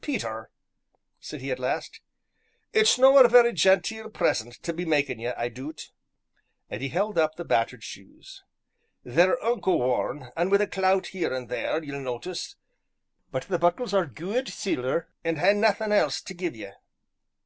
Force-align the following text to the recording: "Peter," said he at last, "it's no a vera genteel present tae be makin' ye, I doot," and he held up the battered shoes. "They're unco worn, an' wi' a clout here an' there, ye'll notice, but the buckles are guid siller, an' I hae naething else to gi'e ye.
"Peter," 0.00 0.50
said 1.20 1.42
he 1.42 1.50
at 1.50 1.58
last, 1.58 2.00
"it's 2.72 2.98
no 2.98 3.18
a 3.18 3.28
vera 3.28 3.52
genteel 3.52 4.08
present 4.08 4.62
tae 4.62 4.72
be 4.72 4.86
makin' 4.86 5.18
ye, 5.18 5.26
I 5.28 5.50
doot," 5.50 5.92
and 6.70 6.80
he 6.80 6.88
held 6.88 7.18
up 7.18 7.34
the 7.36 7.44
battered 7.44 7.84
shoes. 7.84 8.42
"They're 9.04 9.36
unco 9.44 9.74
worn, 9.76 10.30
an' 10.38 10.48
wi' 10.48 10.56
a 10.56 10.66
clout 10.66 11.08
here 11.08 11.34
an' 11.34 11.48
there, 11.48 11.82
ye'll 11.84 12.00
notice, 12.00 12.56
but 13.30 13.42
the 13.42 13.58
buckles 13.58 13.92
are 13.92 14.06
guid 14.06 14.48
siller, 14.48 15.10
an' 15.22 15.36
I 15.36 15.40
hae 15.40 15.52
naething 15.52 15.92
else 15.92 16.22
to 16.22 16.34
gi'e 16.34 16.56
ye. 16.56 16.70